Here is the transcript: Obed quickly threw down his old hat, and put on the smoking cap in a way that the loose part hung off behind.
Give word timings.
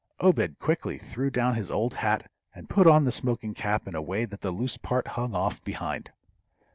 Obed 0.19 0.57
quickly 0.57 0.97
threw 0.97 1.29
down 1.29 1.53
his 1.53 1.69
old 1.69 1.93
hat, 1.93 2.27
and 2.55 2.67
put 2.67 2.87
on 2.87 3.03
the 3.05 3.11
smoking 3.11 3.53
cap 3.53 3.87
in 3.87 3.93
a 3.93 4.01
way 4.01 4.25
that 4.25 4.41
the 4.41 4.49
loose 4.49 4.75
part 4.77 5.09
hung 5.09 5.35
off 5.35 5.63
behind. 5.63 6.11